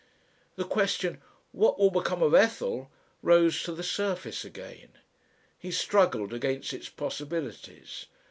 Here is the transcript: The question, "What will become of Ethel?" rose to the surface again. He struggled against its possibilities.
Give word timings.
The 0.55 0.63
question, 0.65 1.21
"What 1.51 1.77
will 1.77 1.91
become 1.91 2.23
of 2.23 2.33
Ethel?" 2.33 2.89
rose 3.21 3.61
to 3.61 3.71
the 3.71 3.83
surface 3.83 4.43
again. 4.43 4.89
He 5.59 5.69
struggled 5.69 6.33
against 6.33 6.73
its 6.73 6.89
possibilities. 6.89 8.07